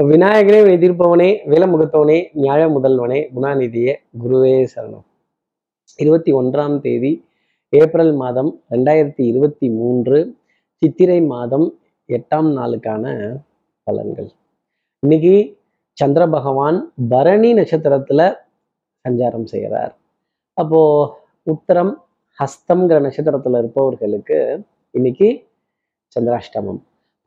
[0.00, 5.02] விநாயகனே எதிர்ப்பவனே வேலமுகத்தவனே நியாய முதல்வனே குணாநிதியே குருவே சரணம்.
[5.96, 7.24] இருபத்தி ஒன்றாம் தேதி
[7.68, 10.36] ஏப்ரல் மாதம் ரெண்டாயிரத்தி இருபத்தி மூன்று
[10.74, 11.78] சித்திரை மாதம்
[12.08, 13.36] எட்டாம் நாளுக்கான
[13.90, 14.30] பலன்கள்.
[15.00, 15.58] இன்னைக்கு
[15.92, 18.34] சந்திர பகவான் பரணி நட்சத்திரத்துல
[19.08, 19.98] சஞ்சாரம் செய்கிறார்.
[20.52, 20.80] அப்போ
[21.46, 21.94] உத்தரம்
[22.38, 25.46] ஹஸ்தம்ங்கிற நட்சத்திரத்துல இருப்பவர்களுக்கு இன்னைக்கு
[26.20, 26.80] சந்திராஷ்டமம்.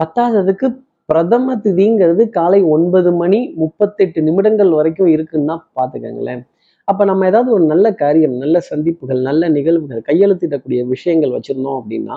[0.03, 0.79] பத்தாததுக்கு
[1.09, 6.41] பிரதம திதிங்கிறது காலை ஒன்பது மணி முப்பத்தெட்டு நிமிடங்கள் வரைக்கும் இருக்குன்னா பார்த்துக்கங்களேன்.
[6.87, 12.15] அப்போ நம்ம ஏதாவது ஒரு நல்ல காரியம் நல்ல சந்திப்புகள் நல்ல நிகழ்வுகள் கையெழுத்திடக்கூடிய விஷயங்கள் வச்சுருந்தோம் அப்படின்னா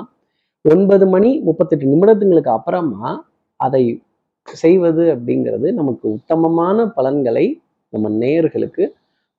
[0.64, 3.10] ஒன்பது மணி முப்பத்தெட்டு நிமிடத்துங்களுக்கு அப்புறமா
[3.60, 3.82] அதை
[4.48, 7.46] செய்வது அப்படிங்கிறது நமக்கு உத்தமமான பலன்களை
[7.92, 8.84] நம்ம நேயர்களுக்கு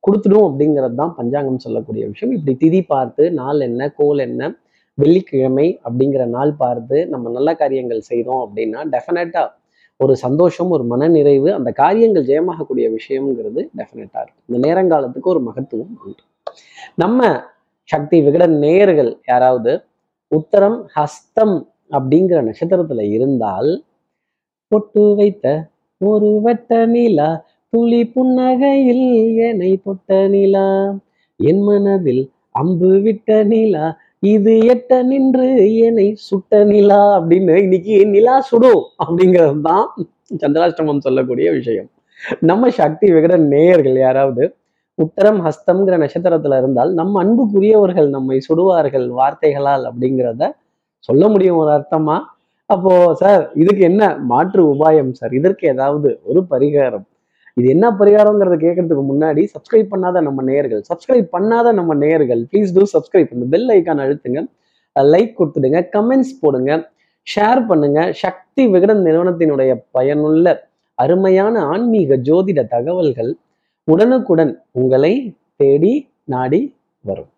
[0.03, 2.33] கொடுத்துடும் அப்படிங்கிறது தான் பஞ்சாங்கம் சொல்லக்கூடிய விஷயம்.
[2.35, 4.43] இப்படி திதி பார்த்து நாள் என்ன கோல் என்ன
[4.97, 9.43] வெள்ளிக்கிழமை அப்படிங்கிற நாள் பார்த்து நம்ம நல்ல காரியங்கள் செய்தோம் அப்படின்னா டெஃபினட்டா
[9.99, 14.43] ஒரு சந்தோஷம் ஒரு மனநிறைவு அந்த காரியங்கள் ஜெயமாகக்கூடிய விஷயம்ங்கிறது டெஃபினட்டா இருக்கும்.
[14.49, 16.23] இந்த நேரங்காலத்துக்கு ஒரு மகத்துவம் உண்டு.
[16.95, 17.21] நம்ம
[17.89, 19.73] சக்தி விகடன் நேயர்கள் யாராவது
[20.31, 21.57] உத்தரம் ஹஸ்தம்
[21.91, 23.71] அப்படிங்கிற நட்சத்திரத்துல இருந்தால்
[24.71, 25.45] பொட்டு வைத்த
[26.01, 27.29] ஒரு வெட்ட நிலா
[27.73, 29.05] துளி புன்னகையில்
[29.47, 30.67] என்னை தொட்ட நிலா
[31.39, 32.23] என் மனதில்
[32.55, 33.85] அம்பு விட்ட நிலா
[34.23, 35.47] இது எட்ட நின்று
[35.87, 39.85] என்னை சுட்ட நிலா அப்படின்னு இன்னைக்கு நிலா சுடும் அப்படிங்கிறது தான்
[40.41, 41.89] சந்திராஷ்டமம் சொல்லக்கூடிய விஷயம்.
[42.49, 44.43] நம்ம சக்தி விகட நேயர்கள் யாராவது
[44.97, 50.43] உத்தரம் ஹஸ்தம்ங்கிற நட்சத்திரத்துல இருந்தால் நம்ம அன்புக்குரியவர்கள் நம்மை சுடுவார்கள் வார்த்தைகளால் அப்படிங்கிறத
[51.09, 52.17] சொல்ல முடியும் ஒரு அர்த்தமா?
[52.69, 54.03] அப்போ சார் இதுக்கு என்ன?
[54.31, 55.33] மாற்று உபாயம் சார்.
[55.39, 57.05] இதற்கு ஏதாவது ஒரு பரிகாரம்.
[57.57, 62.83] இது என்ன பரிகாரங்கிறத கேட்கறதுக்கு முன்னாடி சப்ஸ்கிரைப் பண்ணாத நம்ம நேயர்கள் சப்ஸ்கிரைப் பண்ணாத நம்ம நேயர்கள் ப்ளீஸ் டூ
[62.95, 64.41] சப்ஸ்கிரைப் இந்த பெல் ஐக்கான் அழுத்துங்க
[64.95, 66.71] லைக் கொடுத்துடுங்க கமெண்ட்ஸ் போடுங்க
[67.27, 67.99] ஷேர் பண்ணுங்க.
[68.23, 70.47] சக்தி விகடன் நிறுவனத்தினுடைய பயனுள்ள
[70.97, 73.31] அருமையான ஆன்மீக ஜோதிட தகவல்கள்
[73.87, 75.13] உடனுக்குடன் உங்களை
[75.61, 75.93] தேடி
[76.33, 76.61] நாடி
[77.05, 77.31] வரும்.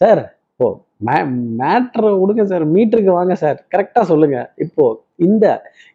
[0.00, 0.68] சார் இப்போ
[1.06, 1.16] மே
[1.60, 4.38] மேட்ரை விடுங்க சார் மீட்டருக்கு வாங்க சார் கரெக்டாக சொல்லுங்க.
[4.64, 4.84] இப்போ
[5.28, 5.46] இந்த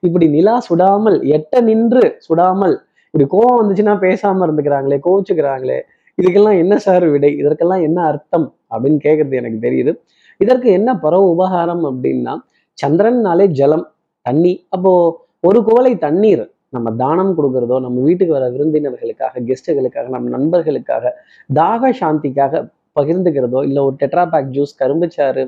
[0.08, 2.76] இப்படி நிலா சுடாமல் எட்ட நின்று சுடாமல்
[3.14, 5.80] இப்படி கோவம் வந்துச்சுன்னா பேசாம இருந்துக்கிறாங்களே கோவிச்சுக்கிறாங்களே
[6.18, 7.32] இதுக்கெல்லாம் என்ன சார் விடை?
[7.38, 8.48] இதற்கெல்லாம் என்ன அர்த்தம்?
[8.72, 9.92] அப்படின்னு கேட்கறது எனக்கு தெரியுது.
[10.40, 12.34] இதற்கு என்ன பரவ உபகாரம் அப்படின்னா
[12.78, 13.86] சந்திரன்னாலே ஜலம்
[14.26, 14.54] தண்ணி.
[14.70, 14.92] அப்போ
[15.40, 21.12] ஒரு கோலை தண்ணீர் நம்ம தானம் கொடுக்கறதோ நம்ம வீட்டுக்கு வர விருந்தினர்களுக்காக கெஸ்ட்டுகளுக்காக நம்ம நண்பர்களுக்காக
[21.50, 22.64] தாக சாந்திக்காக
[23.00, 25.44] பகிர்ந்துக்கிறதோ இல்லை ஒரு டெட்ராபேக் ஜூஸ் கரும்புச்சாறு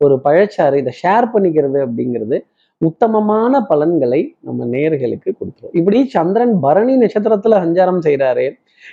[0.00, 2.36] ஒரு பழச்சாறு இதை ஷேர் பண்ணிக்கிறது அப்படிங்கிறது
[2.84, 8.46] உத்தமமான பலன்களை நம்ம நேர்களுக்கு கொடுத்துரும் இப்படி சந்திரன் பரணி நட்சத்திரத்துல சஞ்சாரம் செய்கிறாரு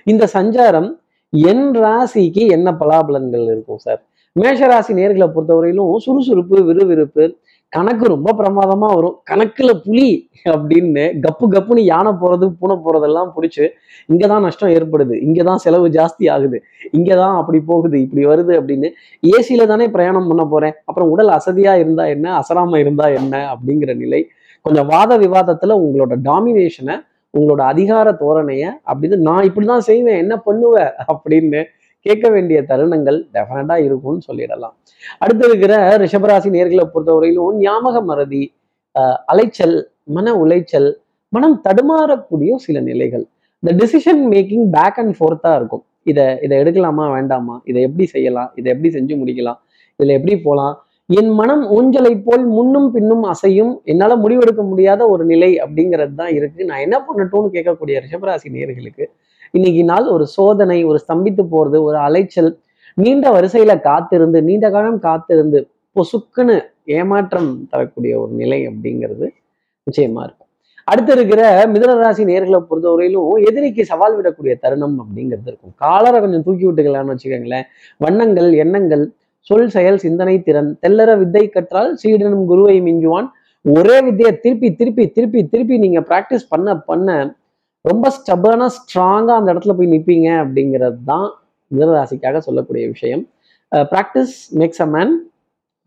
[0.03, 0.90] இந்த சஞ்சாரம்
[1.34, 4.02] என் ராசிக்கு என்ன பலாபலன்கள் இருக்கும் சார்?
[4.35, 7.24] மேஷராசி நேர்களை பொறுத்தவரையிலும் சுறுசுறுப்பு விறுவிறுப்பு
[7.75, 9.15] கணக்கு ரொம்ப பிரமாதமா வரும்.
[9.31, 13.67] கணக்குல புலி அப்படின்னு கப்பு கப்புன்னு யானை போறது பூனை போறதெல்லாம் பிடிச்சி
[14.13, 15.15] இங்கதான் நஷ்டம் ஏற்படுது.
[15.27, 16.57] இங்கதான் செலவு ஜாஸ்தி ஆகுது.
[16.97, 18.89] இங்கதான் அப்படி போகுது இப்படி வருது அப்படின்னு
[19.27, 20.73] ஏசியில தானே பிரயாணம் பண்ண போறேன்.
[20.85, 24.27] அப்புறம் உடல் அசதியா இருந்தா என்ன அசராம இருந்தா என்ன அப்படிங்கிற நிலை.
[24.61, 26.95] கொஞ்சம் வாத விவாதத்துல உங்களோட டாமினேஷனை
[27.37, 31.61] உங்களோட அதிகார தோரணைய அப்படின்னு நான் இப்படிதான் செய்வேன் என்ன பண்ணுவ அப்படின்னு
[32.01, 34.75] கேட்க வேண்டிய தருணங்கள் டெஃபினட்டா இருக்கும்னு சொல்லிடலாம்.
[35.17, 38.44] அடுத்து இருக்கிற ரிஷபராசி நேர்களை பொறுத்தவரையிலும் ஞாபக மறதி
[39.00, 40.90] அஹ் அலைச்சல் மன உளைச்சல்
[41.29, 43.25] மனம் தடுமாறக்கூடிய சில நிலைகள்.
[43.59, 45.84] இந்த டிசிஷன் மேக்கிங் பேக் அண்ட் ஃபோர்த்தா இருக்கும்.
[46.03, 47.61] இதை இதை எடுக்கலாமா வேண்டாமா?
[47.66, 48.51] இதை எப்படி செய்யலாம்?
[48.56, 49.59] இதை எப்படி செஞ்சு முடிக்கலாம்?
[49.95, 50.85] இதில் எப்படி போகலாம்?
[51.06, 56.66] என் மனம் ஊஞ்சலை போல் முன்னும் பின்னும் அசையும் என்னால முடிவெடுக்க முடியாத ஒரு நிலை அப்படிங்கிறது தான் இருக்கு.
[56.66, 59.06] நான் என்ன பண்ணட்டும்னு கேட்கக்கூடிய ரிஷபராசி நேர்களுக்கு
[59.53, 62.51] இன்னைக்கு நாள் ஒரு சோதனை ஒரு ஸ்தம்பித்து போறது ஒரு அலைச்சல்.
[62.97, 65.59] நீண்ட வரிசையில காத்திருந்து நீண்ட காலம் காத்திருந்து
[65.95, 66.56] பொசுக்குன்னு
[66.97, 69.25] ஏமாற்றம் தரக்கூடிய ஒரு நிலை அப்படிங்கிறது
[69.88, 70.47] நிச்சயமா இருக்கும்.
[70.84, 71.41] அடுத்து இருக்கிற
[71.73, 75.73] மிதனராசி நேர்களை பொறுத்தவரையிலும் எதிரிக்கு சவால் விடக்கூடிய தருணம் அப்படிங்கிறது இருக்கும்.
[75.75, 77.67] காலரை கொஞ்சம் தூக்கி விட்டுக்கலாம்னு வச்சுக்கோங்களேன்.
[77.97, 79.03] வண்ணங்கள் எண்ணங்கள்
[79.47, 80.72] சொல் செயல் சிந்தனை திறன்.
[80.81, 83.29] தெல்லற வித்தை கற்றால் சீடனும் குருவை மிஞ்சுவான்.
[83.66, 87.09] ஒரே வித்தையை திருப்பி திருப்பி திருப்பி திருப்பி நீங்க பிராக்டிஸ் பண்ண பண்ண
[87.89, 91.28] ரொம்ப ஸ்டபனா ஸ்ட்ராங்காக அந்த இடத்துல போய் நிற்பீங்க அப்படிங்கிறது தான்
[91.72, 93.23] மிதனராசிக்காக சொல்லக்கூடிய விஷயம்.
[93.91, 95.13] Practice makes a man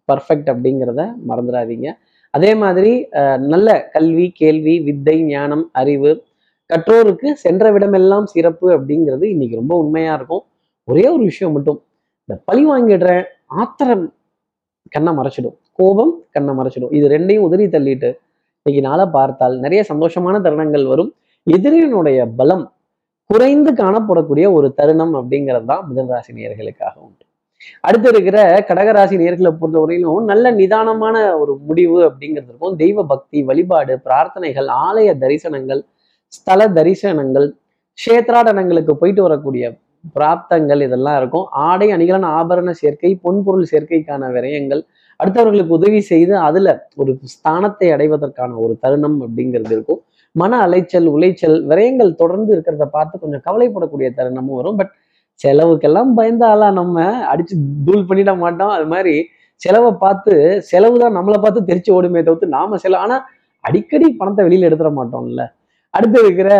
[0.08, 1.88] perfect அப்படிங்கிறத மறந்துடாதீங்க.
[2.34, 2.92] அதே மாதிரி
[3.52, 6.12] நல்ல கல்வி கேள்வி வித்தை ஞானம் அறிவு
[6.70, 10.44] கற்றோருக்கு சென்ற விடமெல்லாம் சிறப்பு அப்படிங்கிறது இன்னைக்கு ரொம்ப உண்மையாக இருக்கும்.
[10.88, 11.78] ஒரே ஒரு விஷயம் மட்டும்
[12.28, 13.10] இந்த பழி வாங்கிடுற
[13.62, 14.04] ஆத்திரம்
[14.94, 15.56] கண்ணை மறைச்சிடும்.
[15.78, 16.92] கோபம் கண்ணை மறைச்சிடும்.
[16.98, 18.10] இது ரெண்டையும் உதறி தள்ளிட்டு
[18.66, 21.10] இன்னைக்கு நாளை பார்த்தால் நிறைய சந்தோஷமான தருணங்கள் வரும்.
[21.46, 22.64] எதிரியினுடைய பலம்
[23.30, 27.22] குறைந்து காணப்படக்கூடிய ஒரு தருணம் அப்படிங்கிறது தான் மிதனராசி நேர்களுக்காக உண்டு.
[27.86, 28.38] அடுத்து இருக்கிற
[28.68, 32.76] கடகராசி நேர்களை பொறுத்தவரையிலும் நல்ல நிதானமான ஒரு முடிவு அப்படிங்கிறது இருக்கும்.
[32.82, 35.80] தெய்வ பக்தி வழிபாடு பிரார்த்தனைகள் ஆலய தரிசனங்கள்
[36.36, 37.48] ஸ்தல தரிசனங்கள்
[37.98, 39.64] கஷேத்ராடனங்களுக்கு போயிட்டு வரக்கூடிய
[40.16, 41.46] பிராப்தங்கள் இதெல்லாம் இருக்கும்.
[41.68, 44.82] ஆடை அணிகலன் ஆபரண சேர்க்கை பொன்பொருள் சேர்க்கைக்கான விரயங்கள்
[45.20, 46.68] அடுத்தவர்களுக்கு உதவி செய்து அதுல
[47.00, 50.00] ஒரு ஸ்தானத்தை அடைவதற்கான ஒரு தருணம் அப்படிங்கிறது இருக்கும்.
[50.34, 54.78] மன அலைச்சல் உளைச்சல் விரயங்கள் தொடர்ந்து இருக்கிறத பார்த்து கொஞ்சம் கவலைப்படக்கூடிய தருணமும் வரும்.
[54.80, 54.92] பட்
[55.40, 56.96] செலவுக்கெல்லாம் பயந்தாலா நம்ம
[57.32, 57.54] அடிச்சு
[57.86, 58.72] தூள் பண்ணிட மாட்டோம்.
[58.76, 59.14] அது மாதிரி
[59.62, 60.32] செலவை பார்த்து
[60.70, 63.16] செலவு தான் நம்மளை பார்த்து தெரிச்சு ஓடுமே தவிர்த்து நாம செலவு ஆனா
[63.64, 65.42] அடிக்கடி பணத்தை வெளியில எடுத்துட மாட்டோம்ல.
[65.94, 66.50] அடுத்து இருக்கிற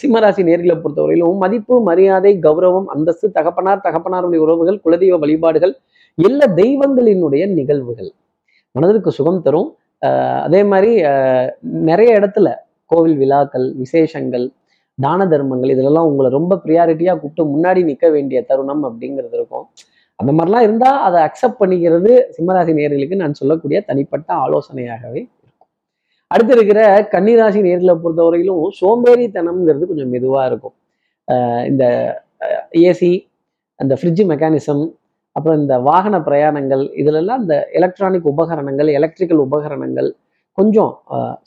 [0.00, 5.74] சிம்மராசி நேர்களை பொறுத்தவரையிலும் மதிப்பு மரியாதை கௌரவம் அந்தஸ்து தகப்பனார் தகப்பனாருடைய உறவுகள் குலதெய்வ வழிபாடுகள்
[6.18, 8.10] எல்லா தெய்வங்களினுடைய நிகழ்வுகள்.
[8.74, 9.68] மனதிற்கு சுகம் தரும்.
[10.02, 10.90] ஆஹ் அதே மாதிரி
[11.90, 12.48] நிறைய இடத்துல
[12.88, 14.46] கோவில் விழாக்கள் விசேஷங்கள்
[14.98, 19.66] தான தர்மங்கள் இதிலெல்லாம் உங்களை ரொம்ப ப்ரியாரிட்டியா கூப்பிட்டு முன்னாடி நிற்க வேண்டிய தருணம் அப்படிங்கிறது இருக்கும்.
[20.18, 25.68] அந்த மாதிரிலாம் இருந்தா அதை அக்செப்ட் பண்ணிக்கிறது சிம்மராசி நேர்களுக்கு நான் சொல்லக்கூடிய தனிப்பட்ட ஆலோசனையாகவே இருக்கும்.
[26.30, 26.80] அடுத்து இருக்கிற
[27.12, 30.74] கன்னிராசி நேர்களை பொறுத்தவரையிலும் சோம்பேறித்தனம்ங்கிறது கொஞ்சம் மெதுவா இருக்கும்.
[31.28, 31.84] ஆஹ் இந்த
[32.88, 33.12] ஏசி
[33.80, 34.84] அந்த ஃப்ரிட்ஜ் மெக்கானிசம்
[35.36, 40.08] அப்புறம் இந்த வாகன பிரயாணங்கள் இதிலெல்லாம் இந்த எலக்ட்ரானிக் உபகரணங்கள் எலக்ட்ரிக்கல் உபகரணங்கள்
[40.58, 40.92] கொஞ்சம்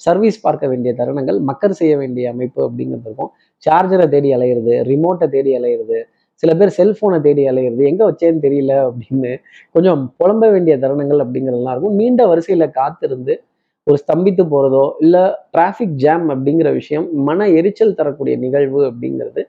[0.06, 3.32] சர்வீஸ் பார்க்க வேண்டிய தருணங்கள் மக்கர் செய்ய வேண்டிய அமைப்பு அப்படிங்கிறது இருக்கும்.
[3.64, 6.00] சார்ஜரை தேடி அலையிறது ரிமோட்டை தேடி அலையிறது
[6.44, 9.32] சில பேர் செல்ஃபோனை தேடி அலையிறது எங்கே வச்சேன்னு தெரியல அப்படின்னு
[9.76, 11.98] கொஞ்சம் புலம்ப வேண்டிய தருணங்கள் அப்படிங்கிறதுலாம் இருக்கும்.
[12.02, 13.34] நீண்ட வரிசையில் காத்திருந்து
[13.88, 15.24] ஒரு ஸ்தம்பித்து போகிறதோ இல்லை
[15.54, 19.42] டிராஃபிக் ஜாம் அப்படிங்கிற விஷயம் மன எரிச்சல் தரக்கூடிய நிகழ்வு அப்படிங்கிறது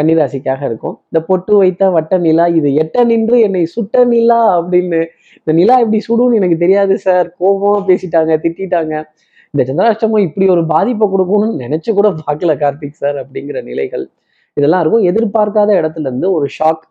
[0.00, 1.00] கன்னிராசிக்காக இருக்கும்.
[1.08, 5.00] இந்த பொட்டு வைத்த வட்ட நிலா இது எட்ட நின்று என்னை சுட்ட நிலா அப்படின்னு
[5.38, 7.36] இந்த நிலா எப்படி சுடுன்னு எனக்கு தெரியாது சார்.
[7.40, 9.04] கோபமா பேசிட்டாங்க திட்டிட்டாங்க.
[9.50, 14.08] இந்த சந்திராஷ்டமம் இப்படி ஒரு பாதிப்பை கொடுக்கணும்னு நினைச்சு கூட பார்க்கல கார்த்திக் சார் அப்படிங்கிற நிலைகள்.
[14.52, 15.04] இதெல்லாம் இருக்கும்.
[15.04, 16.84] எதிர்பார்க்காத இடத்துல இருந்து ஒரு ஷாக்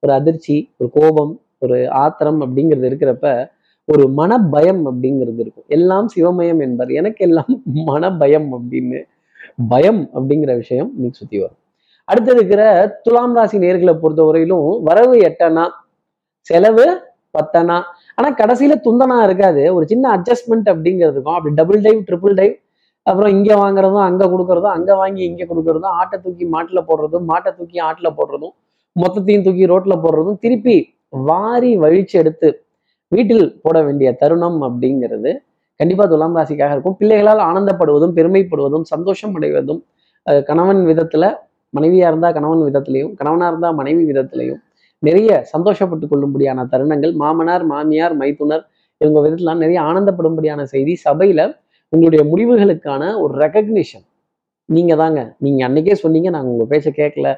[0.00, 3.48] ஒரு அதிர்ச்சி ஒரு கோபம் ஒரு ஆத்திரம் அப்படிங்கிறது இருக்கிறப்ப
[3.84, 5.64] ஒரு மன பயம் அப்படிங்கிறது இருக்கும்.
[5.68, 6.88] எல்லாம் சிவமயம் என்பார்.
[6.88, 9.02] எனக்கு எல்லாம் மன பயம் அப்படின்னு.
[9.68, 11.56] பயம் அப்படிங்கிற விஷயம் இன்னைக்கு சுத்தி வரும்.
[12.08, 12.62] அடுத்து இருக்கிற
[13.04, 15.64] துலாம் ராசி நேர்களை பொறுத்தவரையிலும் வரவு எட்டனா
[16.50, 16.86] செலவு
[17.34, 17.76] பத்தனா
[18.18, 19.62] ஆனா கடைசியில துந்தனா இருக்காது.
[19.76, 21.36] ஒரு சின்ன அட்ஜஸ்ட்மெண்ட் அப்படிங்கிறது இருக்கும்.
[21.38, 22.54] அப்படி டபுள் டைவ் ட்ரிபிள் டைவ்
[23.06, 27.78] அப்புறம் இங்க வாங்குறதும் அங்க கொடுக்கறதும் அங்க வாங்கி இங்க கொடுக்கறதும் ஆட்டை தூக்கி மாட்டுல போடுறதும் மாட்டை தூக்கி
[27.88, 28.54] ஆட்டுல போடுறதும்
[28.96, 30.76] மொத்தத்தையும் தூக்கி ரோட்ல போடுறதும் திருப்பி
[31.28, 32.48] வாரி வழிச்சு எடுத்து
[33.12, 35.32] வீட்டில் போட வேண்டிய தருணம் அப்படிங்கிறது
[35.80, 36.96] கண்டிப்பா துலாம் ராசிக்காக இருக்கும்.
[37.00, 39.80] பிள்ளைகளால் ஆனந்தப்படுவதும் பெருமைப்படுவதும் சந்தோஷம் அடைவதும்
[40.48, 41.24] கணவன் விதத்துல
[41.76, 44.60] மனைவியா இருந்தா கணவன் விதத்திலையும் கணவனா இருந்தா மனைவி விதத்திலையும்
[45.02, 47.12] நிறைய சந்தோஷப்பட்டு கொள்ளும்படியான தருணங்கள்.
[47.22, 48.64] மாமனார் மாமியார் மைத்துனர்
[49.00, 50.92] இவங்க விதத்துலாம் நிறைய ஆனந்தப்படும்படியான செய்தி.
[51.06, 51.40] சபையில
[51.92, 54.06] உங்களுடைய முடிவுகளுக்கான ஒரு ரெக்கக்னிஷன்
[54.68, 57.28] நீங்க தாங்க நீங்க அன்னைக்கே சொன்னீங்க நாங்க உங்க பேச்ச கேட்கல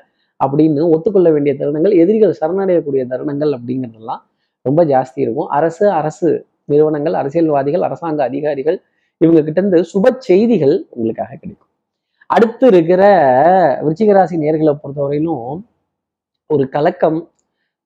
[0.40, 4.22] அப்படின்னு ஒத்துக்கொள்ள வேண்டிய தருணங்கள் எதிரிகள் சரணடையக்கூடிய தருணங்கள் அப்படிங்கிறதெல்லாம்
[4.66, 5.48] ரொம்ப ஜாஸ்தி இருக்கும்.
[5.58, 6.28] அரசு அரசு
[6.72, 8.78] நிறுவனங்கள் அரசியல்வாதிகள் அரசாங்க அதிகாரிகள்
[9.20, 11.67] இவங்க கிட்ட இருந்து சுப செய்திகள் உங்களுக்காக கிடைக்கும்.
[12.30, 13.02] அடுத்து இருக்கிற
[13.84, 15.44] விருச்சிகராசி நேர்களை பொறுத்தவரையிலும்
[16.50, 17.18] ஒரு கலக்கம்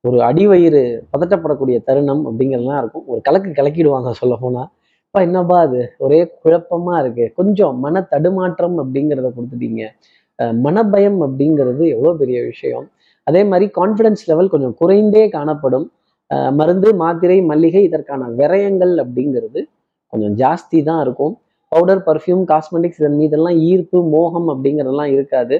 [0.04, 0.80] ஒரு அடிவயிறு
[1.12, 3.04] பதட்டப்படக்கூடிய தருணம் அப்படிங்கிறதுலாம் இருக்கும்.
[3.12, 4.68] ஒரு கலக்கு கலக்கிடுவாங்க சொல்ல போனால்
[5.06, 5.80] அப்பா என்னப்பா அது?
[6.04, 7.24] ஒரே குழப்பமா இருக்கு.
[7.38, 9.82] கொஞ்சம் மன தடுமாற்றம் அப்படிங்கிறத கொடுத்துட்டீங்க.
[10.66, 12.86] மனபயம் அப்படிங்கிறது எவ்வளோ பெரிய விஷயம்.
[13.26, 15.86] அதே மாதிரி கான்ஃபிடன்ஸ் லெவல் கொஞ்சம் குறைந்தே காணப்படும்.
[16.60, 19.60] மருந்து மாத்திரை மல்லிகை இதற்கான விரயங்கள் அப்படிங்கிறது
[20.12, 21.34] கொஞ்சம் ஜாஸ்தி தான் இருக்கும்.
[21.72, 25.56] பவுடர் பர்ஃப்யூம் காஸ்மெட்டிக்ஸ் இதன் மீதெல்லாம் ஈர்ப்பு மோகம் அப்படிங்கிறதெல்லாம் இருக்காது.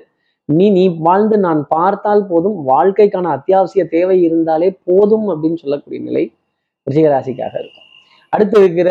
[0.49, 6.25] நீ நீ வாழ்ந்து நான் பார்த்தால் போதும் வாழ்க்கைக்கான அத்தியாவசிய தேவை இருந்தாலே போதும் அப்படின்னு சொல்லக்கூடிய நிலை
[6.87, 7.87] ரிஷிகராசிக்காக இருக்கும்.
[8.33, 8.91] அடுத்து இருக்கிற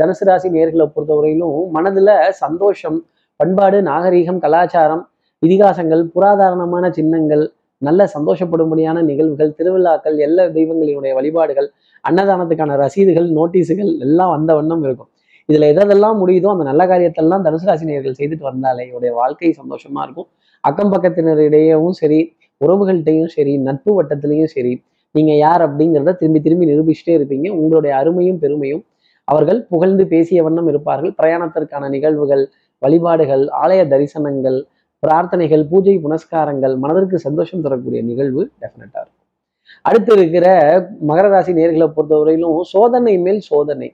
[0.00, 2.10] தனுசு ராசி நேர்களை பொறுத்தவரையிலும் மனதுல
[2.44, 2.98] சந்தோஷம்
[3.40, 5.02] பண்பாடு நாகரீகம் கலாச்சாரம்
[5.42, 7.44] இதிகாசங்கள் புராதாரணமான சின்னங்கள்
[7.82, 11.68] நல்ல சந்தோஷப்படும்படியான நிகழ்வுகள் திருவிழாக்கள் எல்லா தெய்வங்களினுடைய வழிபாடுகள்
[12.04, 15.10] அன்னதானத்துக்கான ரசீதுகள் நோட்டீஸுகள் எல்லாம் வந்த வண்ணம் இருக்கும்.
[15.52, 20.28] இதுல எதெல்லாம் முடியுதோ அந்த நல்ல காரியத்தெல்லாம் தனுசு ராசி நேயர்கள் செய்துட்டு வந்தாலே உடைய வாழ்க்கை சந்தோஷமா இருக்கும்.
[20.60, 22.20] அக்கம் பக்கத்தினரிடையவும் சரி
[22.60, 24.72] உறவுகள்கிட்டையும் சரி நட்பு வட்டத்திலையும் சரி
[25.14, 27.48] நீங்க யார் அப்படிங்கிறத திரும்பி திரும்பி நிரூபிச்சுட்டே இருப்பீங்க.
[27.60, 28.82] உங்களுடைய அருமையும் பெருமையும்
[29.28, 31.12] அவர்கள் புகழ்ந்து பேசிய வண்ணம் இருப்பார்கள்.
[31.18, 32.44] பிரயாணத்திற்கான நிகழ்வுகள்
[32.82, 34.58] வழிபாடுகள் ஆலய தரிசனங்கள்
[35.02, 39.20] பிரார்த்தனைகள் பூஜை புனஸ்காரங்கள் மனதிற்கு சந்தோஷம் தரக்கூடிய நிகழ்வு டெஃபினட்டா இருக்கும்.
[39.88, 40.46] அடுத்து இருக்கிற
[41.08, 43.88] மகர ராசி நேர்களை பொறுத்தவரையிலும் சோதனை மேல் சோதனை.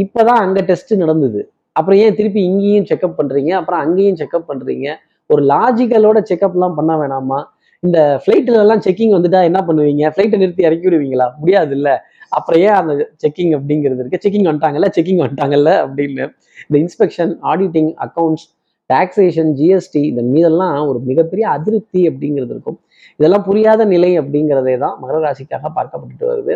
[0.00, 1.52] இப்போதான் அங்கே டெஸ்ட் நடந்தது.
[1.72, 4.94] அப்புறம் ஏன் திருப்பி இங்கேயும் செக்அப் பண்ணுறீங்க அப்புறம் அங்கேயும் செக்அப் பண்ணுறீங்க
[5.26, 7.44] ஒரு லாஜிக்கலோட செக்அப்லாம் பண்ண வேணாமா?
[7.80, 10.12] இந்த ஃப்ளைட்டுலலாம் செக்கிங் வந்துட்டா என்ன பண்ணுவீங்க?
[10.16, 11.30] ஃப்ளைட்டை நிறுத்தி இறக்கி விடுவீங்களா?
[11.38, 11.92] முடியாது இல்லை
[12.28, 14.28] அப்புறம் ஏன் அந்த செக்கிங் அப்படிங்கிறது இருக்கு?
[14.28, 14.88] செக்கிங் வந்துட்டாங்கல்ல?
[14.96, 15.72] செக்கிங் வந்துட்டாங்கல்ல?
[15.86, 16.34] அப்படின்னு.
[16.68, 18.46] இந்த inspection auditing accounts
[18.92, 22.78] taxation GST இந்த மீதெல்லாம் ஒரு மிகப்பெரிய அதிருப்தி அப்படிங்கிறது இருக்கும்.
[23.16, 26.54] இதெல்லாம் புரியாத நிலை அப்படிங்கிறதே தான் மகர ராசிக்காக பார்க்கப்பட்டு வருது.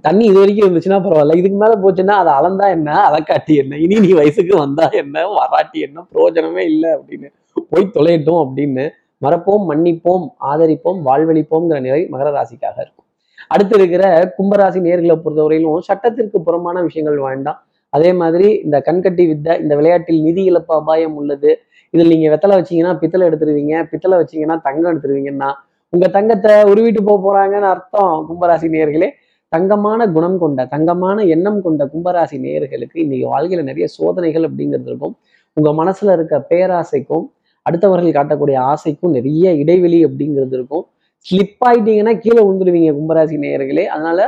[0.00, 1.36] தண்ணி இது வரைக்கும் இருந்துச்சுன்னா பரவாயில்ல.
[1.36, 2.90] இதுக்கு மேலே போச்சுன்னா அதை அளந்தா என்ன?
[3.08, 3.78] அதை காட்டி என்ன?
[3.78, 5.26] இனி நீ வயசுக்கு வந்தா என்ன?
[5.38, 6.04] வராட்டி என்ன?
[6.12, 7.30] பிரயோஜனமே இல்லை அப்படின்னு.
[7.72, 8.86] போய் தொலையட்டும் அப்படின்னு.
[9.24, 13.08] மறப்போம் மன்னிப்போம் ஆதரிப்போம் வாழ்வழிப்போம்ங்கிற நிலை மகர ராசிக்காக இருக்கும்.
[13.48, 17.58] அடுத்து இருக்கிற கும்பராசி நேர்களை பொறுத்தவரையிலும் சட்டத்திற்கு புறமான விஷயங்கள் வேண்டாம்.
[17.90, 21.50] அதே மாதிரி இந்த கண்கட்டி வித்தை இந்த விளையாட்டில் நிதி இழப்பு அபாயம் உள்ளது.
[21.90, 23.74] இதில் நீங்கள் வெத்தலை வச்சிங்கன்னா பித்தளை எடுத்துருவீங்க.
[23.90, 25.50] பித்தளை வச்சிங்கன்னா தங்கம் எடுத்துருவீங்கன்னா
[25.92, 29.08] உங்க தங்கத்தை உருவிட்டு போக போறாங்கன்னு அர்த்தம் கும்பராசி நேர்களே
[29.48, 35.14] தங்கமான குணம் கொண்ட தங்கமான எண்ணம் கொண்ட கும்பராசி நேயர்களுக்கு இன்னைக்கு வாழ்க்கையில நிறைய சோதனைகள் அப்படிங்கிறது இருக்கும்.
[35.56, 37.26] உங்க மனசுல இருக்க பேராசைக்கும்
[37.66, 40.84] அடுத்தவர்கள் காட்டக்கூடிய ஆசைக்கும் நிறைய இடைவெளி அப்படிங்கிறது இருக்கும்.
[41.26, 43.84] ஸ்லிப் ஆயிட்டீங்கன்னா கீழே விழுந்துருவீங்க கும்பராசி நேயர்களே.
[43.84, 44.20] அதனால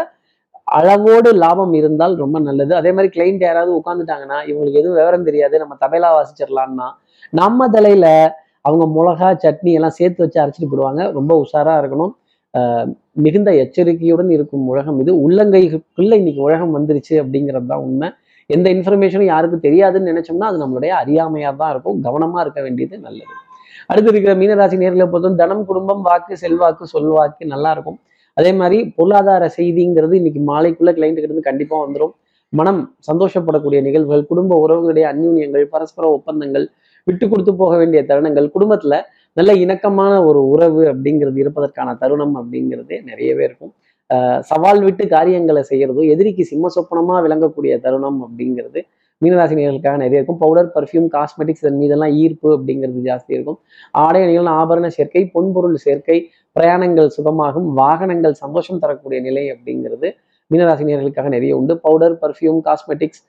[0.65, 2.73] அளவோடு லாபம் இருந்தால் ரொம்ப நல்லது.
[2.75, 5.59] அதே மாதிரி கிளைண்ட் யாராவது உட்காந்துட்டாங்கன்னா இவங்களுக்கு எதுவும் விவரம் தெரியாது.
[5.59, 6.89] நம்ம தபைலா வாசிச்சிடலாம்னா
[7.31, 8.07] நம்ம தலையில
[8.69, 12.13] அவங்க மிளகா சட்னி எல்லாம் சேர்த்து வச்சு அரைச்சிட்டு போடுவாங்க ரொம்ப உஷாரா இருக்கணும்.
[13.25, 15.13] மிகுந்த எச்சரிக்கையுடன் இருக்கும் உலகம் இது.
[15.25, 18.09] உள்ளங்கைக்குள்ள இன்னைக்கு உலகம் வந்துருச்சு அப்படிங்கிறது தான் உண்மை.
[18.51, 21.99] எந்த இன்ஃபர்மேஷனும் யாருக்கும் தெரியாதுன்னு நினைச்சோம்னா அது நம்மளுடைய அறியாமையாக தான் இருக்கும்.
[22.07, 23.35] கவனமா இருக்க வேண்டியது நல்லது.
[23.91, 27.99] அடுத்து இருக்கிற மீனராசி நேர்களை பொறுத்தும் தனம் குடும்பம் வாக்கு செல்வாக்கு சொல்வாக்கு நல்லா இருக்கும்.
[28.37, 32.15] அதே மாதிரி பொருளாதார செய்திங்கிறது இன்னைக்கு மாலைக்குள்ள கிளைண்ட்டுக்கு இருந்து கண்டிப்பாக வந்துடும்
[32.53, 36.67] மனம் சந்தோஷப்படக்கூடிய நிகழ்வுகள் குடும்ப உறவுகளுடைய அந்யூன்யங்கள் பரஸ்பர ஒப்பந்தங்கள்
[37.09, 38.95] விட்டு கொடுத்து போக வேண்டிய தருணங்கள் குடும்பத்துல
[39.39, 43.73] நல்ல இணக்கமான ஒரு உறவு அப்படிங்கிறது இருப்பதற்கான தருணம் அப்படிங்கிறது நிறையவே இருக்கும்.
[44.51, 48.81] சவால் விட்டு காரியங்களை செய்யறதும் எதிரிக்கு சிம்ம சொப்பனமா விளங்கக்கூடிய தருணம் அப்படிங்கிறது
[49.23, 50.41] மீனராசினியர்களுக்காக நிறைய இருக்கும்.
[50.43, 53.59] பவுடர் பர்ஃப்யூம் காஸ்மெட்டிக்ஸ் இதன் மீதெல்லாம் ஈர்ப்பு அப்படிங்கிறது ஜாஸ்தி இருக்கும்.
[54.05, 56.19] ஆடை அணிகள் ஆபரண சேர்க்கை பொன்பொருள் சேர்க்கை
[56.57, 60.09] பிரயாணங்கள் சுகமாகும் வாகனங்கள் சந்தோஷம் தரக்கூடிய நிலை அப்படிங்கிறது
[60.51, 61.75] மீனராசினியர்களுக்காக நிறைய உண்டு.
[61.87, 63.23] பவுடர் பர்ஃப்யூம் காஸ்மெட்டிக்ஸ்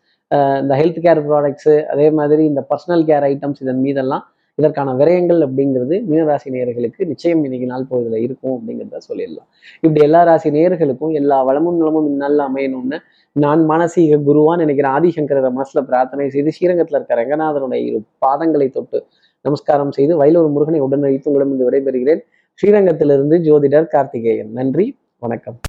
[0.61, 4.25] இந்த ஹெல்த் கேர் ப்ராடக்ட்ஸு அதே மாதிரி இந்த பர்சனல் கேர் ஐட்டம்ஸ் இதன் மீதெல்லாம்
[4.55, 9.47] இதற்கான விரயங்கள் அப்படிங்கிறது மீனராசி நேயர்களுக்கு நிச்சயம் இன்னைக்கு நாள் போதில் இருக்கும் அப்படிங்கிறத சொல்லிடலாம்.
[9.81, 12.99] இப்படி எல்லா ராசி நேயர்களுக்கும் எல்லா வளமும் நலமும் இந்நாளில் அமையணும்னு
[13.31, 19.05] நான் மானசீக குருவான் நினைக்கிற ஆதிசங்கர மனசுல பிரார்த்தனை செய்து ஸ்ரீரங்கத்தில் இருக்க ரங்கநாதனுடைய இரு பாதங்களை தொட்டு
[19.41, 22.23] நமஸ்காரம் செய்து வயலூர் முருகனை உடனடித்து உங்களிடம் விடைபெறுகிறேன்.
[22.59, 24.51] ஸ்ரீரங்கத்திலிருந்து ஜோதிடர் கார்த்திகேயன்.
[24.51, 25.59] நன்றி வணக்கம்.